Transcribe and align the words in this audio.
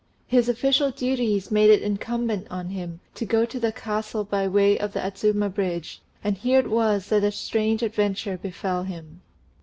His 0.25 0.49
official 0.49 0.89
duties 0.89 1.51
made 1.51 1.69
it 1.69 1.83
incumbent 1.83 2.47
on 2.49 2.69
him 2.69 3.01
to 3.13 3.23
go 3.23 3.45
to 3.45 3.59
the 3.59 3.71
Castle 3.71 4.23
by 4.23 4.47
way 4.47 4.75
of 4.79 4.93
the 4.93 4.99
Adzuma 4.99 5.47
Bridge, 5.47 6.01
and 6.23 6.35
here 6.39 6.57
it 6.59 6.71
was 6.71 7.09
that 7.09 7.23
a 7.23 7.31
strange 7.31 7.83
adventure 7.83 8.35
befel 8.35 8.81
him. 8.81 9.21